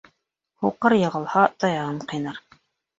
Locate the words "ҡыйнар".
2.11-2.45